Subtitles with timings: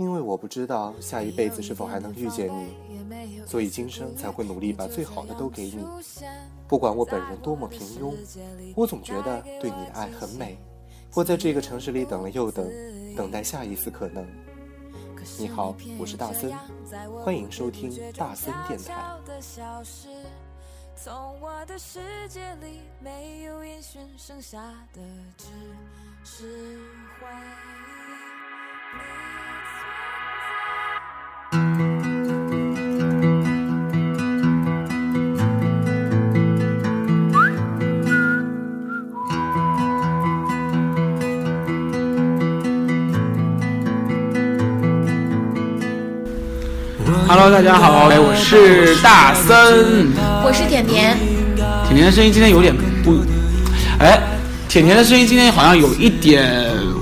[0.00, 2.74] 因为我不知道下一辈子是否还能遇见你，
[3.46, 5.84] 所以今生才会努力把最好的都给你。
[6.66, 8.14] 不管我本人多么平庸，
[8.74, 10.56] 我总觉得对你的爱很美。
[11.12, 12.66] 我在这个城市里等了又等，
[13.14, 14.26] 等待下一次可能。
[15.38, 16.50] 你好，我是大森，
[17.22, 18.94] 欢迎收听大森电台。
[20.96, 24.62] 从我的世界里没有烟熏，剩下
[24.94, 25.02] 的
[25.36, 25.48] 只
[26.24, 26.78] 是
[27.20, 29.69] 回忆。
[47.32, 50.08] Hello，大家好，我是大森，
[50.44, 51.16] 我是甜甜。
[51.86, 53.20] 甜甜的声音今天有点不，
[54.00, 54.20] 哎，
[54.68, 56.52] 甜甜的声音今天好像有一点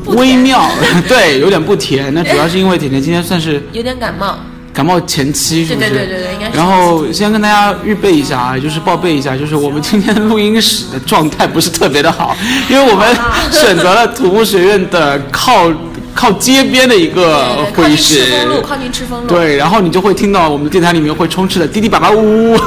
[0.05, 0.71] 微妙，
[1.09, 2.13] 对，有点不甜。
[2.13, 4.39] 那主要是因为甜甜今天算是有点感冒，
[4.75, 5.89] 感冒前期是不是？
[5.89, 6.59] 对对对对，应该是。
[6.59, 12.37] 然后先跟大家预备一下啊，就是报备一下，就是我们今天录音室的状态不是特别的好，
[12.69, 13.17] 因为我们
[13.51, 15.73] 选择了土木学院的靠。
[16.19, 19.29] 靠街边的一个会议室，靠近赤峰路，靠近赤峰路。
[19.29, 22.19] 对，然后你就会听到我们的电台里面会充斥的滴滴叭叭呜
[22.55, 22.59] 呜。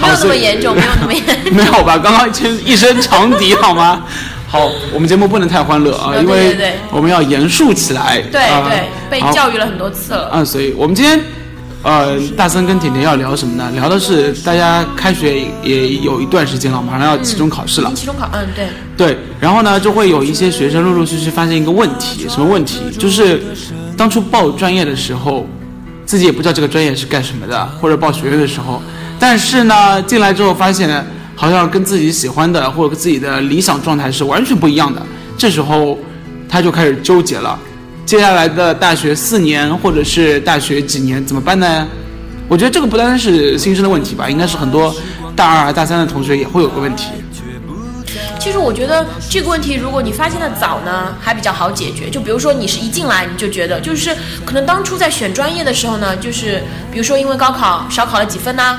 [0.00, 1.54] 没有那么严重，没有那么 严重。
[1.54, 1.96] 没有吧？
[1.96, 4.02] 刚刚一一声长笛，好吗？
[4.48, 6.56] 好，我们节目不能太欢乐啊，因为
[6.90, 8.20] 我们要严肃起来。
[8.32, 10.30] 对对，被教育了很多次了。
[10.32, 11.22] 嗯，所以我们今天。
[11.82, 13.70] 呃，大森跟甜甜要聊什么呢？
[13.72, 17.92] 聊的是大家开学也有一段时间了，马上要期中考试了。
[17.94, 18.68] 期中考，嗯，对。
[18.96, 22.80] 对，然后呢，就会有一些学生陆陆续续发现一个问题，什么问题？
[22.98, 23.40] 就是
[23.96, 25.46] 当初报专业的时候，
[26.04, 28.82] 自己也不知道这个专业是干什么的，或者报学院的时候，
[29.20, 31.06] 但是呢，进来之后发现
[31.36, 35.00] 好像跟自己喜欢的或者跟自己的理想状态是完全不一样的，
[35.38, 35.96] 这时候
[36.48, 37.56] 他就开始纠结了。
[38.06, 41.86] 接下来的大学四年，或者是大学几年怎么办呢？
[42.48, 44.94] 我觉得这个不单单是新生的问题吧，应该是很多
[45.34, 47.10] 大二、大三的同学也会有个问题。
[48.38, 52.08] 其实我觉得这个问题，如果你发现的早呢，还比较好解决。
[52.08, 56.62] 就比如说，你是一进来你就觉得，就是可能当初在选专业的时候呢，就是
[56.92, 58.78] 比如说因为高考少考了几分呐，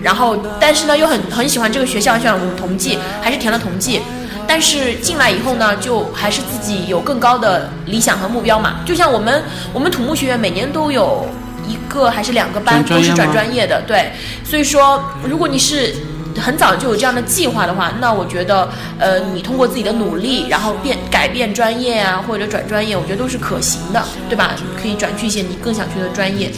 [0.00, 4.00] 然后但是呢又很很喜欢这个学校，喜欢统计，还是填了统计。
[4.48, 8.80] 但是进来以后呢，就还是自己有更高的理想和目标嘛。
[8.86, 9.44] 就像我们
[9.74, 11.28] 我们土木学院每年都有
[11.68, 14.10] 一个还是两个班都是转专业的，对。
[14.42, 15.94] 所以说，如果你是
[16.40, 18.66] 很早就有这样的计划的话，那我觉得，
[18.98, 24.54] 呃，你通过自己的努力，然后变改变专业啊，或者转专业，我觉得都是可行的，对吧？
[24.80, 26.50] 可以转去一些你更想去的专业。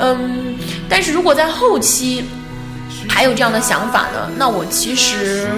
[0.00, 0.56] 嗯，
[0.88, 2.24] 但是如果在后期
[3.06, 5.48] 还有这样的想法呢，那我其实。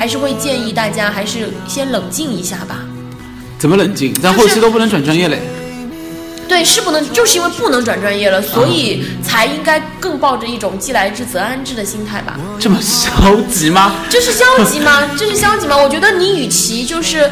[0.00, 2.76] 还是会建议大家，还是先冷静一下吧。
[3.58, 4.14] 怎么冷静？
[4.14, 5.38] 在后期都不能转专业嘞。
[6.48, 12.40] 对，是不能，就是因为不能转专业了，所以才应该更抱着一种既来之则安之的心态吧。
[12.58, 13.10] 这么消
[13.52, 13.92] 极吗？
[14.08, 15.06] 这是消极吗？
[15.18, 15.76] 这是消极吗？
[15.76, 17.30] 我觉得你与其就是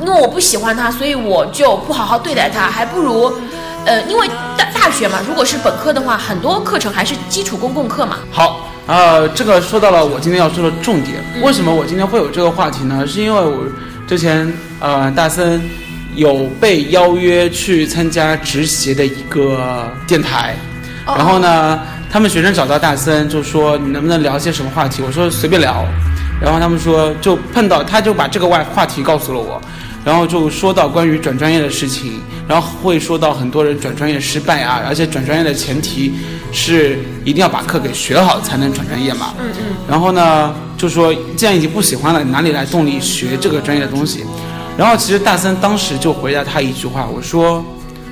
[0.00, 3.32] 因为我不喜欢他，所以我就不好好对待他，还不如，
[3.86, 4.26] 呃，因为
[4.56, 8.18] 大大学嘛，如果是本科的话，很多课程还是基础公共课嘛。
[8.32, 8.67] 好。
[8.88, 11.22] 呃，这个说到了我今天要说的重点。
[11.42, 13.06] 为什么我今天会有这个话题呢？
[13.06, 13.66] 是因为我
[14.06, 14.50] 之前
[14.80, 15.60] 呃大森
[16.14, 20.56] 有被邀约去参加职协的一个电台，
[21.04, 21.78] 然后呢，
[22.10, 25.02] 他们学生找到大森就说你能不能聊些什么话题？
[25.06, 25.84] 我说随便聊，
[26.40, 29.60] 然后他们说就碰到他就把这个外话题告诉了我。
[30.02, 36.14] 然后就说到关于转专业的事情，然后会说到很多人转专业失败啊，而且转专业的前提
[36.52, 39.34] 是一定要把课给学好才能转专业嘛。
[39.38, 39.76] 嗯嗯。
[39.88, 44.24] 然后呢，就说既然已经不喜欢了，哪里来动力学这个专业的东西？
[44.76, 47.64] 然后其实大三当时就回答他一句话，我说，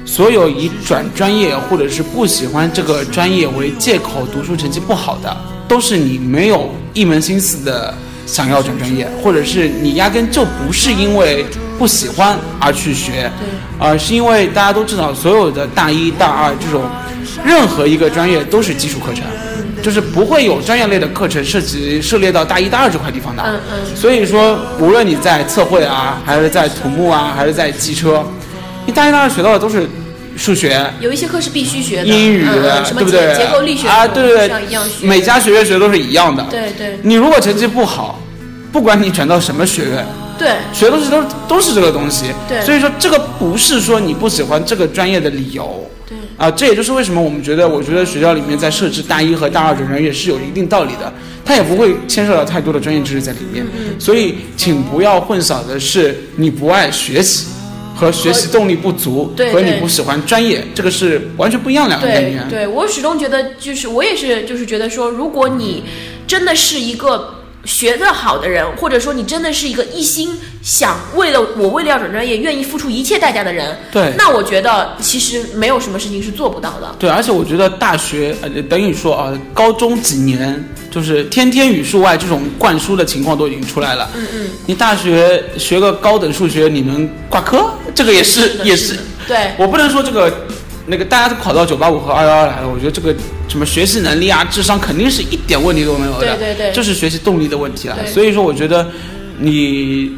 [0.04, 5.36] 所有以转专业或者是不喜欢这个专业为借口读书成绩不好的，
[5.68, 7.94] 都是你没有一门心思的
[8.26, 11.46] 想要转专业，或者是你压根就不是因为
[11.78, 13.30] 不喜欢而去学，
[13.78, 16.82] 而是因为大家都知道，所有的大一大二这种
[17.44, 19.22] 任何一个专业都是基础课程。
[19.82, 23.42] 就是不会有专业类的课程涉及涉猎到大一、大二这块地方的。
[23.46, 23.94] 嗯嗯。
[23.94, 28.24] 所以说，无论你在测绘啊，还是在土木啊，还是在机车，
[28.84, 29.88] 你大一、大二学到的都是
[30.36, 30.84] 数学。
[30.98, 32.06] 有一些课是必须学的。
[32.06, 33.36] 英语，对不对？
[33.36, 36.42] 结构力学啊，对对对，每家学院学都是一样的。
[36.50, 36.98] 对对。
[37.02, 38.18] 你如果成绩不好，
[38.72, 40.04] 不管你转到什么学院，
[40.38, 42.26] 对，学的东西都都是这个东西。
[42.48, 42.60] 对。
[42.62, 45.88] 所以说，这个不是说你不喜欢这个专业的理由。
[46.08, 51.12] 对啊，这也就是为什么我们觉得，我觉得学校里面在设置大一和大二的专业是有一定道理的，
[51.44, 53.66] 它也不会牵涉到太多的专业知识在里面。
[53.76, 57.46] 嗯所以，请不要混淆的是你不爱学习
[57.96, 62.46] 和学习动力不足和你不喜欢专业，这个是完全不一样两个概念。
[62.48, 65.82] 对我始终觉得，就是我也是，就是觉得说，如果你
[66.26, 67.32] 真的是一个。
[67.66, 76.94] 学得好的人，或者说你真的是一个一心想为了我为了要转专业愿意付出一切代价的人，对，那我觉得其实没有什么事情是做不到的。
[76.98, 84.08] 对，而且我觉得大学呃等于说啊，高中几年就是天天语数外这种灌输的情况都已经出来了。
[84.14, 84.50] 嗯嗯。
[84.66, 87.70] 你大学学个高等数学，你能挂科？
[87.94, 88.96] 这个也是也是。
[89.26, 89.52] 对。
[89.58, 90.32] 我不能说这个。
[90.86, 93.14] 那个大家都考到九八五和二幺幺来了，我觉得这个
[93.48, 97.96] 什么学习能力啊、智商肯定是一点问题都没有的，对对对，就是学习动力的问题了。
[98.06, 98.88] 所以说，我觉得
[99.38, 100.12] 你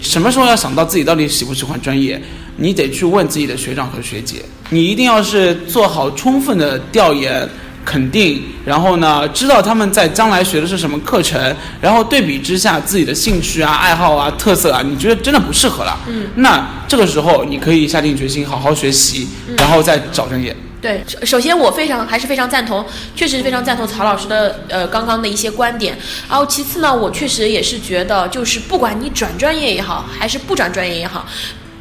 [0.00, 2.20] 什么时候要想到自己到底喜不喜欢专业，
[2.56, 4.36] 你得去问自己的学长和学姐，
[4.70, 7.48] 你一定要是做好充分的调研。
[7.84, 20.54] 肯定，然后呢，知道他们在将来学的是什么课程，然后对比之下自己的兴趣啊、爱好啊、特色啊，你觉得真的不适合了，嗯，那这个时候你可以下定决心好好学习，然后再找专业。
[20.82, 22.82] 对，首先我非常还是非常赞同，
[23.14, 25.98] 确实非常赞同曹老师的呃刚刚的一些观点。
[26.26, 31.26] 然后其次呢，我确实也是觉得，就是不管你转专业也好，还是不转专业也好。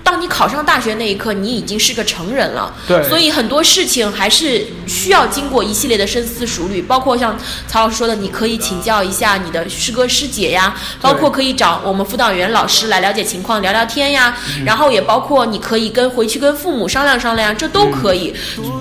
[0.10, 2.74] 当你考上大学那一刻，你已经是个成人了。
[2.88, 14.36] 对，所以很多事情还是需要经过一系列的深思熟虑，包括像曹老师说的，你可以请教一下你的师哥师姐呀，包括可以找我们辅导员老师来了解情况、聊聊天呀。
[14.66, 18.34] 然后也包括你可以跟回去跟父母商量商量，这都可以。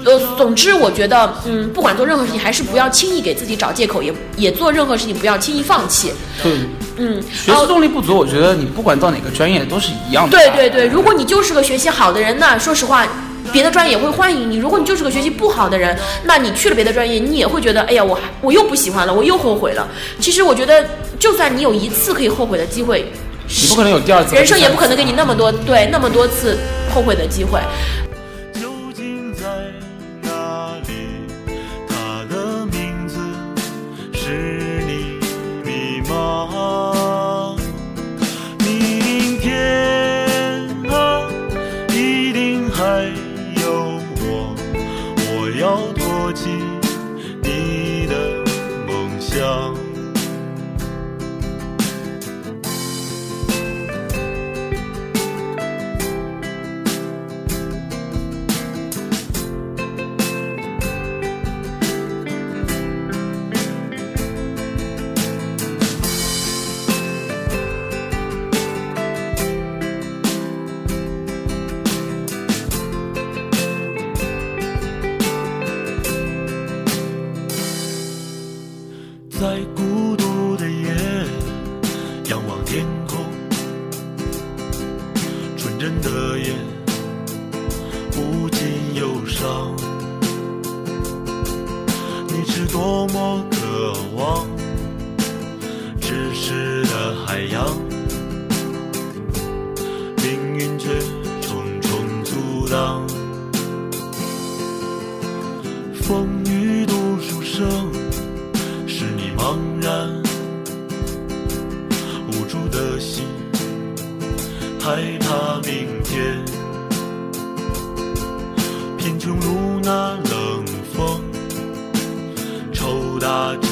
[0.07, 6.11] 呃，总之我觉得，嗯，不管做任何事情，还是不要轻易给自己找借口，也也做任何事情不要轻易放弃。
[6.45, 10.37] 嗯嗯，学习动力不足，我觉得你不管到哪个专业都是一样的。
[10.37, 13.07] 对对对，如果你就是个学习好的人，那说实话，
[13.53, 19.87] 别的专业也会欢迎你；如果你就是个学习不好的人，那你去了别的专业，你也会觉得，哎呀，我我又不喜欢了，我又后悔了。
[20.21, 20.85] 其实我觉得，
[21.19, 23.13] 就算你有一次可以后悔的机会，
[23.47, 26.59] 你不可能有第二次，人生也不可能给你那么多对那么多次
[26.93, 27.61] 后悔的机会。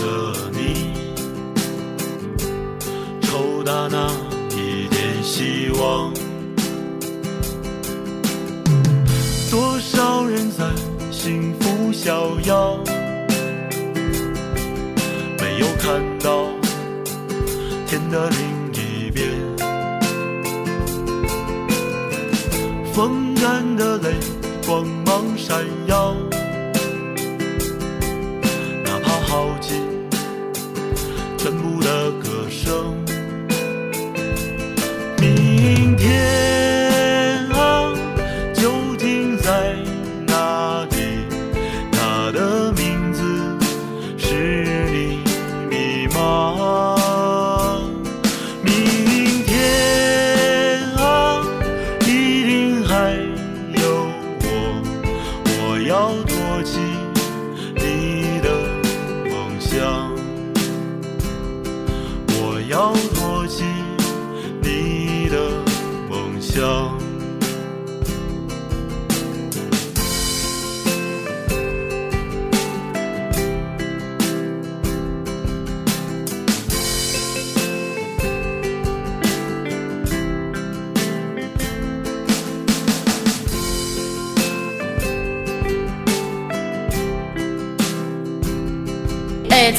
[0.07, 0.93] 和你
[3.23, 4.09] 抽打那
[4.51, 6.15] 一点希望
[9.51, 10.65] 多少人在
[11.11, 12.79] 幸福逍遥
[15.41, 16.47] 没有看到
[17.89, 19.29] 天的另一边。
[22.95, 24.15] 风干的泪
[24.65, 26.36] 光芒闪耀。
[32.67, 32.96] 笑。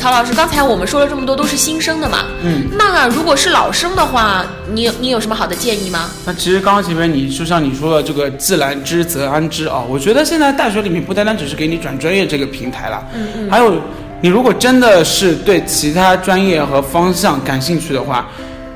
[0.08, 6.10] 曹老师，刚才我们说了这么多都是新生的嘛，嗯，那如果是老生的话，你有你有什么好的建议吗？
[6.24, 13.74] 那其实刚刚前面你就像你说的这个既来之则安之啊，我觉得现在大学里面不单单只是给你转专业这个平台了，嗯嗯，还有
[14.22, 18.26] 你如果真的是对其他专业和方向感兴趣的话，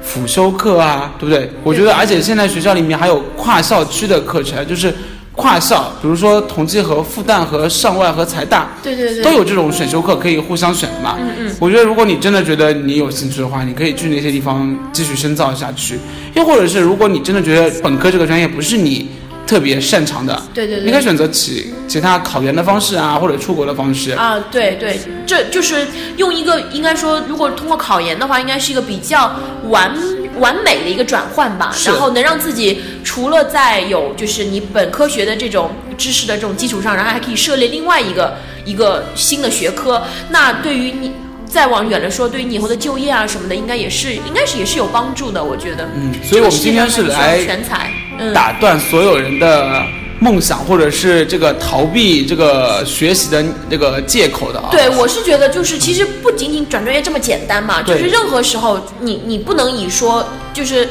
[0.04, 1.50] 辅修课啊，对不对？
[1.64, 4.94] 我觉得，而且现在学校里面还有跨校区的课程，就是
[5.42, 11.18] 跨校，比如说同济和复旦和上外和财大，对对对，都有这种选修课可以互相选的嘛。
[11.20, 15.98] 嗯嗯，我觉得如果你真的觉得你有兴趣的话，你可以去那些地方继续深造下去。
[16.36, 19.10] 又或者是如果你真的觉得本科这个专业不是你
[19.48, 24.12] 特别擅长的，对对对你可以选择其其他考研的方式啊，或者出国的方式。
[24.12, 29.36] 啊，对对，这就是用一个应该说，如果通过考研的话，应该是一个比较
[29.68, 29.94] 完
[30.40, 41.12] 完美的一个转换吧，然后能让自己除了在有就是你本科学的这种知识的这种基础上，然后还可以涉猎另外一个一个新的学科，那对于你。
[41.52, 45.88] 再往远了说，对于你以后的就业啊什么的，应该也是，应该是也是有帮助的，我觉得。
[45.94, 49.84] 嗯所以我们今天是来全才，嗯，打断所有人的
[50.20, 54.70] 梦想，或者是这个逃避这个学习的这个借口的啊。
[54.72, 60.88] 对，我是觉得就是其实不仅仅转专业这么简单嘛，就是任何时候你你不能以说就是。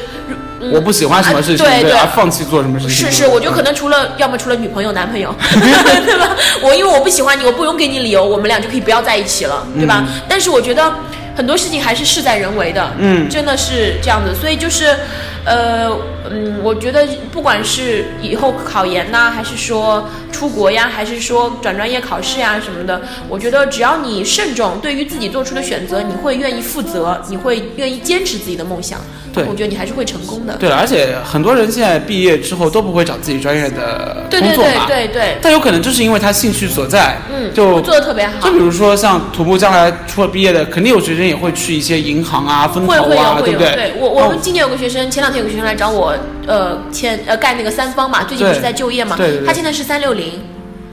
[0.61, 2.95] 嗯我不喜欢什么事情，啊对对而放弃做什么事情。
[2.95, 5.33] 是是，我觉得可能除了要么除了女朋友、男朋友，
[6.05, 6.35] 对吧？
[6.61, 10.05] 我因为我不喜欢你，我不用给你理由，我们俩就可以不要在一起了，对吧？
[10.27, 10.93] 但是我觉得
[11.35, 14.33] 很多事情还是事在人为的，嗯真的是这样子。
[14.39, 14.95] 所以就是，
[15.43, 15.89] 呃，
[16.29, 28.99] 嗯，我觉得不管是以后考研呐、还是说出国呀，还是说转专业考试呀什么的，我觉得只要你慎重，对于自己做出的选择，你会愿意负责，你会愿意坚持自己的梦想，
[29.33, 30.55] 对我觉得你还是会成功的。
[30.57, 38.51] 对了，而且很多人现在毕业之后都不会找自己专业的对对对工作嘛，对对，但有可能就是因为他兴趣所在，嗯，就做的特别好就。
[38.53, 43.73] 比如说像土木将来出了毕业的，肯定有学生也会去一些银行啊、分会会有会有，对不对？
[43.73, 46.13] 对我我哦们今年有个学生，前两天有个学生来找我，
[46.45, 50.33] 呃，签呃盖那个三方嘛，最近不是在就业嘛，对对对他现在是三六零。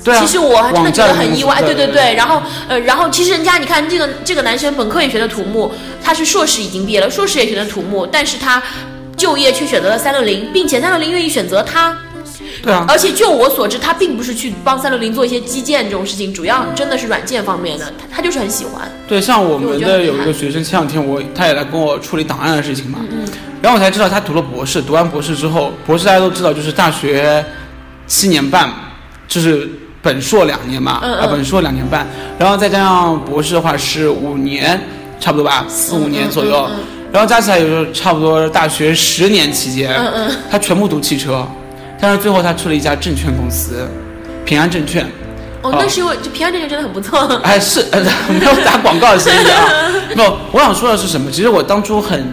[0.04, 2.14] 对啊，其实我还真的觉得很意外，对对对。
[2.14, 8.62] 然后呃，然后其实人家你看这个这个男生本科也学的土木，他是硕士已经毕业了，硕士也学的土木，但是他
[9.16, 11.98] 就业却选择了三六零，并且三六零愿意选择他，
[12.62, 18.88] 对啊，而且就我所知，他并不是去帮三六零做一些基建这种事情，主要真的是软件方面的，他他就是很喜欢。
[19.08, 23.26] 对，像我我们的有一个学生，前两天我他也来跟我处理档案的事情嘛，嗯
[23.60, 27.44] 然后我才知道他读了博士，读完博士之后，博士大家都知道就是大学
[28.06, 28.70] 七年半，
[29.26, 29.68] 就是
[30.00, 32.06] 本硕两年嘛，嗯嗯啊本硕两年半，
[32.38, 34.80] 然后再加上博士的话是五年，
[35.18, 36.68] 差不多吧，四五年左右，
[37.12, 40.00] 然后加起来也就差不多大学十年期间，
[40.50, 41.46] 他全部读汽车，
[42.00, 43.88] 但是最后他去了一家证券公司，
[44.44, 45.04] 平安证券。
[45.60, 47.18] 哦，那是因为就平安证券真的很不错。
[47.42, 48.00] 哎，是呃，
[48.30, 49.90] 没有打广告的声音啊。
[50.14, 51.28] 没有，我想说的是什么？
[51.32, 52.32] 其实我当初很，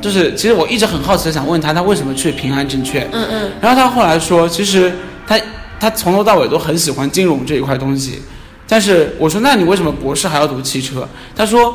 [0.00, 3.08] 就是其实我一直很好奇的想问他，他为什么去平安证券？
[3.12, 3.50] 嗯嗯。
[3.60, 4.92] 然后他后来说，其实
[5.26, 5.40] 他
[5.80, 8.22] 他从头到尾都很喜欢金融这一块东西。
[8.68, 11.08] 但是我说，那你为什么博士还要读汽车？
[11.34, 11.74] 他说，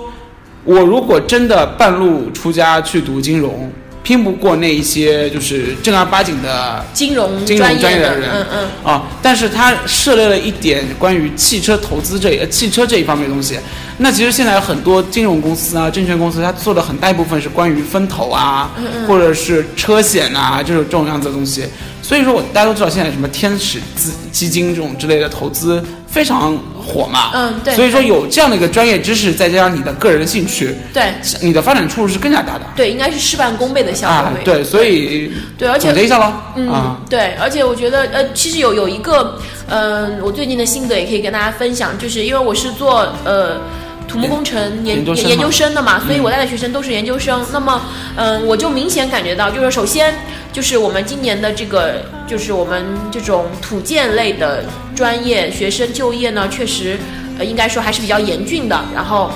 [0.63, 3.71] 我如果真的半路出家去读金融，
[4.03, 8.91] 拼不过那一些就是正儿八经的金融金融专业的人，嗯嗯。
[8.91, 13.60] 啊，但是他涉猎了一点关于汽车投资这呃汽车这一方面的东西。
[13.98, 21.65] 那其实现在有很多金融公司啊、证券公司，它做的很大一部分是关于分投啊，嗯或者是车险啊这种这种样子的东西。
[22.11, 32.65] 所以说我大家都知道现在什么天使资基金这种之类的投资非常火嘛，嗯对所以说有这样的一个专业知识，再加上你的个人兴趣，对你的发展出路是更加大的。
[32.75, 39.39] 对，应该是事半功倍的效果。，啊对，所以对而且总结一下喽，嗯，啊，对，而且我觉得，呃，其实有有一个，
[39.69, 43.61] 嗯、我最近的心得也可以跟大家分享，就是因为我是做呃
[44.05, 47.41] 土木工程研研究生嘛研究生的嘛，所以我带的学生都是研究生。
[47.53, 47.81] 那么，
[48.17, 50.13] 嗯、我就明显感觉到，就是首先
[50.51, 54.63] 就是我们今年的这个，就是我们这种土建类的
[54.96, 56.98] 专业学生就业呢，确实，
[57.38, 58.79] 呃，应该说还是比较严峻的。
[58.93, 59.31] 然后。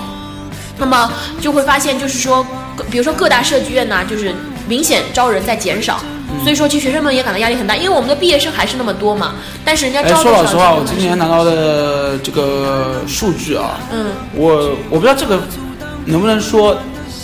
[0.77, 2.45] 那么就会发现，就是说，
[2.91, 4.35] 比如说各大设计院呢，就是
[4.67, 15.39] 明显招人在减少，嗯所以说其实学生们也感到压力很大，因为我们的毕业生还是那么多嘛，但是人家哎，招的说老实话，我今年拿到的这个数据啊，嗯我我不知道这个
[16.03, 16.77] 能不能说，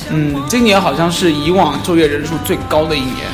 [0.10, 3.28] 嗯，今年好像是以往就业人数最高的一年，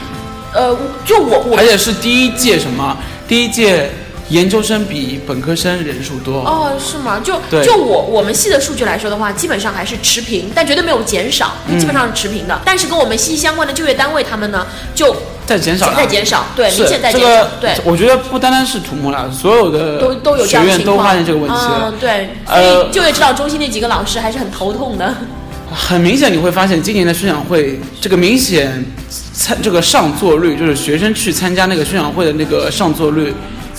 [0.53, 2.97] 呃，就我我而且是第一届什么？
[3.27, 3.89] 第一届
[4.29, 6.39] 研究生比本科生人数多。
[6.39, 7.19] 哦，是吗？
[7.23, 12.59] 就对就我我们系的数据来说的话，基本上还是持平，但绝对没有减少，嗯基本上是持平的。
[12.65, 17.71] 但是跟我们息息相关的就业单位，他们呢就在减少，在减少，对，是明显在减少，个，对。
[17.85, 21.81] 我觉得不单单是土木了，所有的都都有这学院都样的情况，发现这个问题了。
[21.85, 25.13] 嗯，对，所呃以就业指导中心那几个老师还是很头痛的。
[25.71, 28.83] 很明显，你会发现今年的宣讲会，这个明显
[29.33, 33.33] 参这个上座率，就是学生去参加那个宣讲会的那个上座率，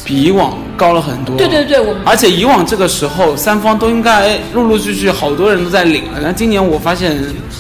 [0.05, 1.37] 比以往高了很多。
[1.37, 7.17] 对对对，我们而且以往这个时候，三方都应该陆陆续续好多人都在领了，但今年我发现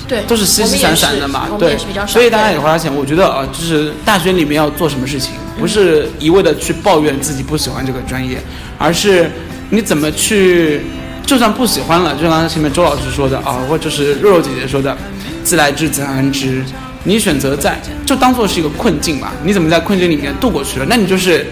[0.07, 8.39] 对都是稀稀散散的嘛对所以大家也会发现，我觉得啊，就是大学里面要做什么事情，不是一味的去抱怨自己不喜欢这个专业，
[8.79, 9.31] 而是
[9.71, 10.83] 你怎么去，
[11.29, 14.97] 就算不喜欢了，就像前面周老师说的啊，或者是肉肉姐姐说的，
[15.45, 16.65] 自来之则安之。
[17.05, 20.87] 你选择在就当做是一个困境吧，你怎么在困境里面度过去了？
[20.89, 21.47] 那你就是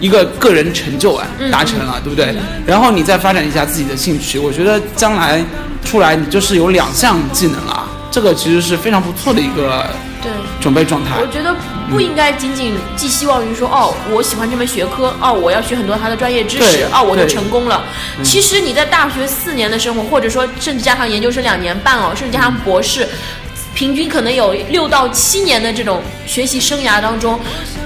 [0.00, 2.34] 一个个人成就啊，达成了，对不对？
[2.66, 5.42] 然后你再发展一下自己的兴趣，我觉得将来
[5.82, 9.86] 出来你就是有两项技能了，这个其实是非常不错的一个
[10.22, 10.30] 对。
[10.60, 11.26] 准备状态我。
[11.28, 11.54] 觉得
[11.90, 17.84] 不应该仅仅寄希望于说，哦，我喜欢这门学科，哦，我要学很多他的专业知识，哦，我就成功了。
[18.22, 23.06] 其实你在大学四年的生活，或者说甚至加上研究生两年半哦，甚至加上博士，
[23.74, 27.38] 平均可能有六到七年的这种学习生涯当中，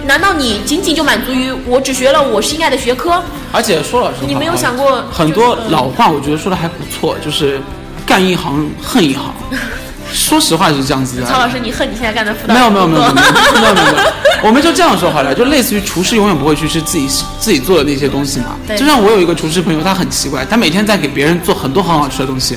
[0.06, 3.22] 难道你仅仅就满足于我只学了我心爱的学科？
[3.52, 7.60] 而且说老实话，你没有想过很多老话，我觉得说的还不错，就是
[8.06, 9.34] 干一行恨一行。
[10.12, 11.26] 说实话是这样子的。
[11.26, 14.08] 曹老师，你恨你现在干的辅导没有没有没有没有没有没有没有，
[14.42, 17.06] 我们就这样说好了，就类似于厨师永远不会去吃自己
[17.38, 18.56] 自己做的那些东西嘛。
[18.76, 22.56] 就像我有一个厨师朋友，他很奇怪，他每天在给别人做很多很好吃的东西。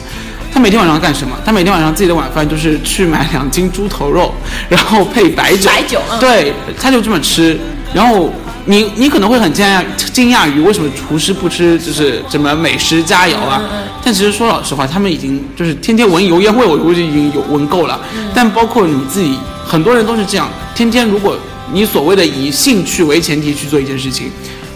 [0.54, 1.36] 他每天晚上干什么？
[1.44, 4.32] 他每天晚上自己的晚饭就是去买两斤猪头肉，
[4.70, 5.68] 然后配白酒。
[5.68, 7.60] 白酒嗯对，他就这么吃。
[7.92, 8.32] 然后
[8.66, 13.62] 你你可能会很惊讶惊讶于为什么厨师不吃就是什么美食佳肴啊？
[14.04, 18.00] 但其实说老实话，他们已经就是天天闻油烟味，我估计已经有闻够了。
[18.34, 21.38] 但包括你自己，很多人都是这样，天天如果
[21.72, 24.32] 你所谓的以兴趣为前提去做一件事情，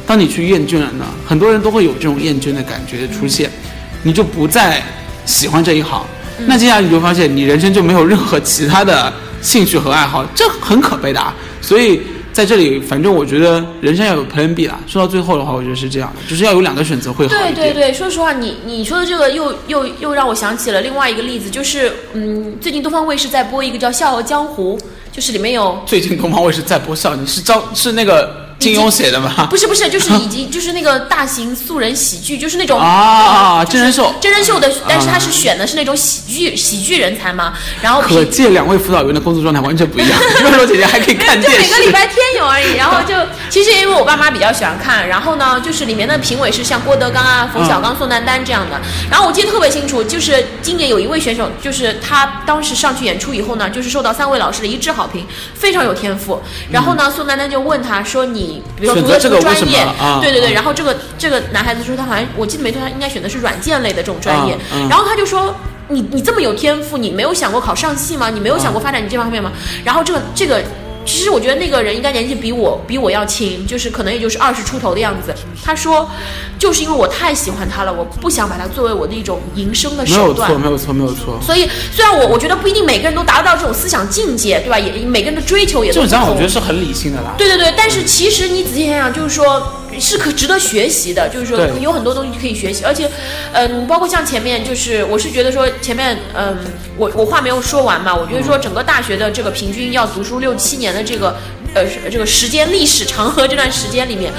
[0.05, 3.49] 当你去厌倦了呢，很多人都会有这种厌倦的感觉出现，
[4.03, 4.83] 你就不再
[5.25, 6.05] 喜欢这一行。
[6.45, 11.33] 那接下来你就发现，你人生就没有任何其他的兴趣和爱好，这很可悲的啊。
[11.61, 12.01] 所以
[12.37, 14.79] 在这里，反正我觉得人生要有 Plan B 啦。
[14.85, 17.33] 说到最后的话，我觉得是这样的，就是要有两个选择会好。
[17.33, 24.77] 对对对，说实话，你你说的这个又又又让我想起了另外一个例子，就是嗯，最近东方卫视在播一个叫《笑傲江湖》，
[25.11, 29.47] 就是里面有最近东方卫视在播笑，你是招是那个金庸写的吗？
[29.49, 40.19] 不是不是，就是已经就是那个大型素人喜剧，就是那种啊就是真人秀真人秀的，但是他是选的是那种喜剧喜剧人才嘛，然后可见两位辅导员的工作状态完全不一样。
[40.43, 42.75] 温柔姐姐还可以看就电视，每个礼拜天有而已。
[42.75, 43.13] 然后就
[43.49, 48.79] 其实因为我爸妈比较喜欢看，然后呢，就是里面的评委是像郭德纲啊、冯小刚、宋丹丹这样的。
[49.09, 56.41] 然后我记得特别清楚，就是今年有一位选手，就是他当时上去演出以后呢，就是受到三位老师的一致好评，非常有天赋。
[56.71, 60.49] 然后呢，宋丹丹就问他说：“你比如说读的什么么专业？”啊对对对。
[60.49, 64.53] 啊然后这个这个男孩子说他好像我记得没错，他应该选的是软件类的这种专业。
[64.53, 65.55] 啊嗯然后他就说。
[65.89, 68.29] 你你这么有天赋，你没有想过考上戏吗？
[68.29, 69.49] 你没有想过发展你这方面吗？
[69.85, 70.61] 然后这个这个，
[71.07, 75.33] 其实我觉得那个人应该年纪比我比我要轻，就是可能也就是二十出头的样子。
[75.63, 76.09] 他说，
[76.59, 80.59] 就是因为我太喜欢他了，我不想把他作为我的一种营生的没有手段错，。
[80.59, 81.39] 没有错，没有错。
[81.41, 84.77] 所以虽然我我觉得不一定每个人都达到这种思想境界，对吧？
[84.77, 86.43] 也每个人的追求也这种想法都不同。
[86.43, 87.33] 我觉得是很理性的啦。
[87.37, 93.09] 对对对，但是其实你仔细想想，就是说是可值得学习的，就是说对有很多东西可以学习，而且，
[93.53, 96.57] 嗯，包括像前面就是我是觉得说前面，嗯，
[96.97, 101.35] 我我话没有说完嘛，我觉得说整个大学的这个平均要读书六七年的这个。
[101.73, 104.31] 呃，这个时间历史长河这段时间里面，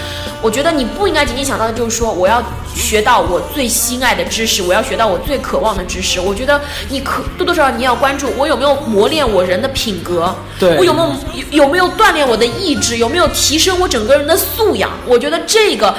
[0.42, 2.42] 我觉得你不应该仅仅想到的就是说我要
[2.74, 6.18] 学到我最心爱的知识，我要学到我最渴望的知识。
[6.18, 14.90] 我觉得你可多多少少你要关注我有没有磨练我人的品格，对我有没有有有没有锻炼我的意志，有没有提升我整个人的素养？
[15.06, 15.94] 我觉得这个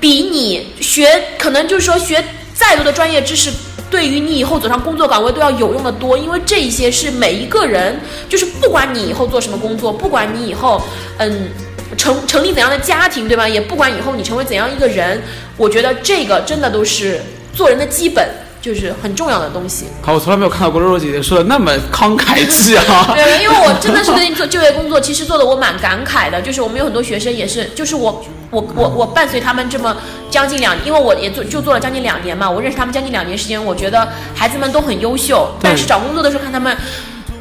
[0.00, 3.50] 比你学可能就是说学再多的专业知识。
[3.90, 10.80] 对于你以后走上工作岗位都要有用的多，因为这一些是每一个人，就是不管你以后做什么工作，不管你以后
[11.18, 11.48] 嗯
[11.96, 13.48] 成成立怎样的家庭，对吧？
[13.48, 15.20] 也不管以后你成为怎样一个人，
[15.56, 17.20] 我觉得这个真的都是
[17.52, 18.28] 做人的基本，
[18.60, 19.86] 就是很重要的东西。
[20.02, 23.06] 好，我从来没有看到过肉肉姐姐说的那么慷慨激昂。
[23.16, 26.40] 对，因为我真的是最近做就业工作，其实做的我蛮感慨的。
[26.42, 29.96] 就是我们有很多学生也是，就是我我我我伴随他们这么
[30.30, 36.76] 将近两，因为我也做就做了将近两年嘛，我认识他们将近两年时间，我觉得孩子们都很优秀，但是找工作的时候看他们。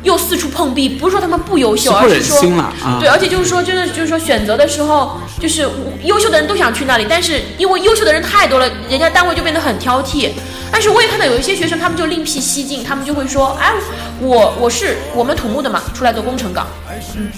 [0.01, 0.87] 又四处碰壁。
[0.87, 5.67] 不是说他们不优秀，是而是说啊对，而且就是说，真的就是说选择的时候，就是
[6.05, 10.29] 优秀的人都想去那里，但是因为优秀的人太多了，人家单位就变得很挑剔。
[10.71, 13.73] 但是我也看到有一些学生，他们就另辟蹊径，他们就会说，哎，
[14.19, 16.67] 我我是我们土木的嘛，出来做工程岗，
[17.15, 17.29] 嗯，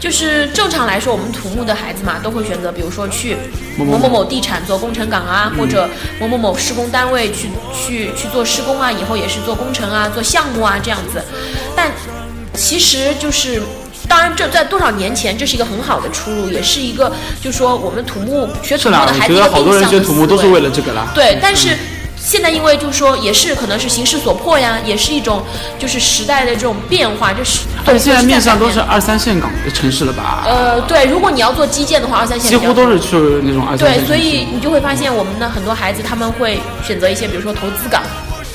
[0.00, 3.36] 就是正常来说，我们土木的孩子嘛，都会选择，比如说去
[3.76, 5.88] 某某某地产做工程岗啊，或者
[6.20, 11.22] 某某某施工单位去去去做施工啊，以后也是做工程啊，做项目啊这样子。
[11.74, 11.90] 但
[12.54, 13.60] 其实就是。
[14.08, 17.10] 当然，这在多少年前，这是一个很好的出路，也是一个，
[17.42, 21.08] 就是说我们土木学土木的我觉得好孩子一个定多人学土木都是为了这个啦。
[21.12, 21.76] 对，但是
[22.26, 25.44] 现在因为就是说，也是可能是形势所迫呀，也是一种
[25.78, 30.42] 就是时代的这种变化，就是对现在面向都是二三线港的城市了吧？
[30.44, 34.06] 呃，对，如果你要做基建的话，二三线几乎都是去那种二三对，线对。
[34.08, 38.02] 所以你就会发现我们的很多孩子他们会选择一些，比如说投资岗、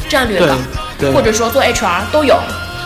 [0.10, 0.58] 战略岗，
[1.14, 2.38] 或者说做 HR 都有。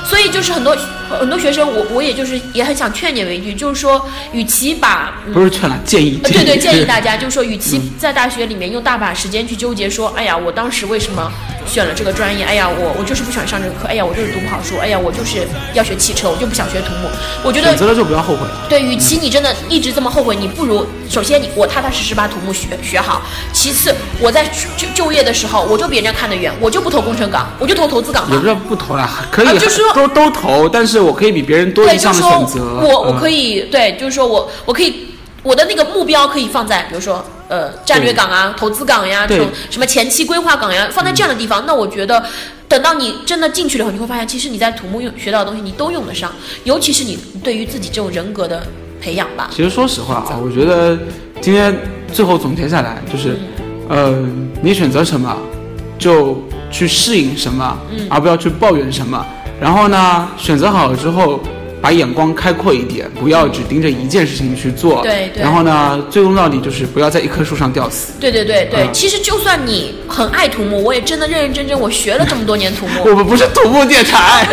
[0.08, 0.78] 所以就是很多
[1.10, 6.20] 很多学生，我我也就是也很想劝你们一句，就是说，与其把嗯不是劝了，建议。
[6.24, 6.86] 呃，对对，建议。
[6.86, 11.32] 大家就是说，与其在大学里面用大把时间去纠结说，哎呀，我当时为什么
[11.68, 12.44] 选了这个专业？
[12.44, 13.88] 哎呀，我我就是不喜欢上这个课。
[13.88, 14.78] 哎呀，我就是读不好书。
[14.82, 17.10] 哎呀，我就是要学汽车，我就不想学土木。
[17.44, 18.66] 我觉得选择了就不要后悔了。
[18.70, 23.22] 对，与其你真的一直这么后悔，你不如首先你我踏踏实实把土木学学好，
[23.54, 24.46] 其次我在
[24.78, 28.48] 就就业的时候我就比人家看得远，我就不投工程岗，我就投投资岗嘛也不。
[28.48, 32.60] 是不投了，可以啊就是说都都投，但是我可以比别人多对，一项的选择。
[32.60, 35.08] 嗯我我可以对，就是说我我可以
[35.44, 42.24] 我的那个目标可以放在比如说呃战略岗啊、投资岗呀、这对种什么前期规划岗呀，放在这样的地方，那我觉得。
[42.68, 48.66] 等到你真的进去了以后，你会发现，其实你在土木用学到的东西，你都用得上，尤其是你对于自己这种人格的
[49.02, 49.50] 培养吧。
[49.52, 50.98] 其实说实话啊，我觉得
[51.42, 51.76] 今天
[52.12, 53.38] 最后总结下来就是，
[53.90, 54.14] 呃，
[54.62, 55.36] 你选择什么，
[55.98, 59.26] 就去适应什么，嗯而不要去抱怨什么。
[59.60, 61.40] 然后呢，选择好了之后，
[61.86, 65.04] 把眼光开阔一点，不要只盯着一件事情去做。
[65.04, 68.14] 对对然后呢，最终到底就是不要在一棵树上吊死。
[68.20, 73.04] 对对对对，嗯其实就算你很爱土木，我也真的认认真真，我学了这么多年土木。
[73.08, 74.48] 我们不是土木电台。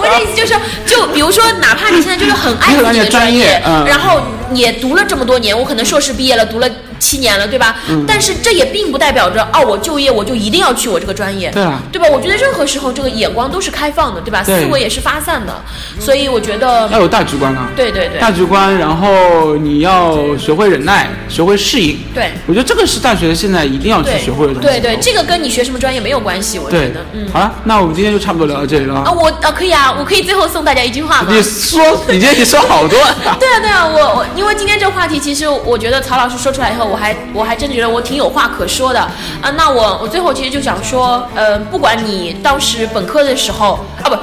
[0.00, 0.54] 我的意思就是，
[0.86, 4.22] 就比如说，哪怕你现在就是很爱自己的专业嗯然后
[4.54, 6.66] 也读了这么多年，我可能硕士毕业了，读了
[6.98, 7.76] 七年了，对吧？
[7.88, 12.08] 嗯但是这也并不代表着哦，我就业我就一定要去我这个专业，对啊对吧？
[12.12, 14.42] 我觉得任何时候这个眼光都是开放的，对吧？
[14.44, 15.54] 对思维也是发散的，
[16.00, 17.70] 所以我觉得，要有大局观啊。
[17.76, 21.98] 对对对大局观，然后你要学会忍耐，学会适应。
[22.14, 24.68] 对我觉得这个是大学现在一定要去学会的东西。
[24.68, 27.28] 对对，这个跟你学什么专业没有关系，我觉对得，嗯。
[27.32, 28.94] 好了，那我们今天就差不多聊到这里了。
[29.00, 31.28] 啊，我啊可以啊，我可以最后送大家一句话吗？
[31.30, 32.98] 你说，你今天你说好多。
[33.38, 39.50] 对啊，对啊，我我因为今天这个话题，其实我觉得曹老师说出来以后，我还我还真觉得我挺有话可说的啊。
[39.56, 44.16] 那我我最后其实就想说，呃，不管你当时本科的时候啊不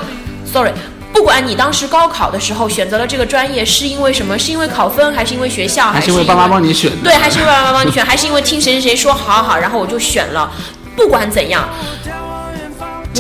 [0.51, 0.71] ，sorry。
[1.13, 4.38] 不管你当时高考的时候选择了这个专业，是因为什么？
[4.38, 6.91] 是因为考分，还是因为学校，还是因为爸妈帮你选？
[7.01, 10.51] 对，还是因为爸妈帮你选，还是因为听谁谁谁说好好好，然后我就选了。
[10.93, 11.69] 不管怎样，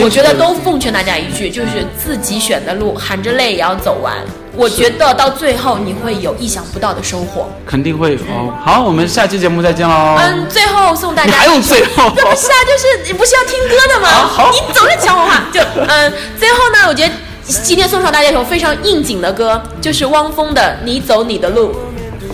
[0.01, 4.13] 我觉得都奉劝大家一句，就是自己选的路，含着泪也要走完。
[4.55, 7.49] 我觉得到最后你会有意想不到的收获。
[7.65, 8.19] 肯定会有。
[8.63, 10.15] 好，我们下期节目再见喽。
[10.17, 14.07] 嗯，最后送大家，你还有最后那不是啊，就是你不是要听歌的吗？
[14.09, 15.43] 好好你总是抢我话。
[15.53, 17.13] 就嗯，最后呢，我觉得
[17.63, 21.71] 今天送上大家一首非常应景的歌，就是汪峰的《你走你的路》，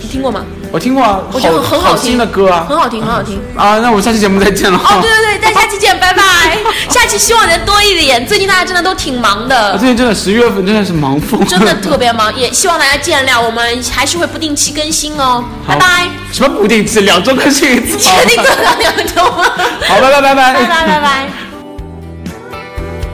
[0.00, 0.44] 你听过吗？
[0.70, 3.38] 我听过啊，我觉得很好好听新的歌啊很好听，很好听。
[3.54, 3.78] 啊！
[3.80, 4.78] 那我们下期节目再见了。
[4.78, 6.21] 哦，对对对，大家下期见，拜拜。
[6.88, 8.24] 下期希望能多一点。
[8.26, 15.44] 最近大家真的都挺忙的，最近真的十一月份真的是忙疯，真的特别忙，也希望大家见谅，我们还是会不定期更新哦。
[15.66, 16.08] 拜拜。
[16.32, 17.00] 什么不定期？
[17.00, 17.98] 两周更新一次？
[17.98, 19.44] 确定做到两周吗？
[19.88, 21.28] 好，拜拜拜拜 拜拜拜拜。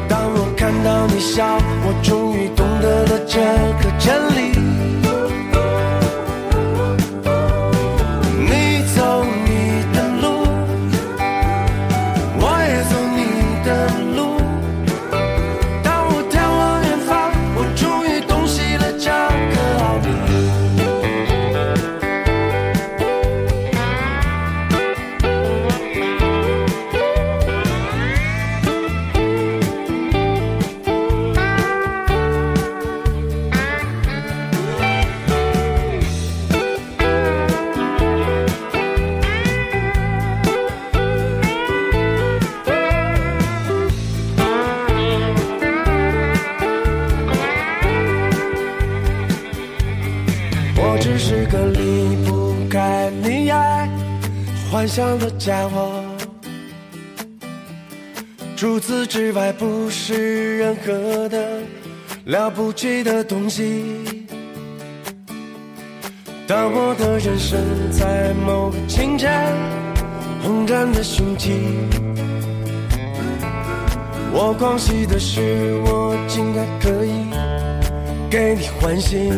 [0.09, 1.45] 当我看到你笑，
[1.85, 3.41] 我终于懂得了这
[3.83, 4.48] 个真理。
[59.19, 61.61] 之外不是任何的
[62.27, 64.05] 了不起的东西。
[66.47, 67.59] 当我的人生
[67.91, 69.29] 在某个清晨
[70.41, 71.51] 轰然的兴起，
[74.33, 77.27] 我狂喜的是，我竟然可以
[78.31, 79.33] 给你欢心。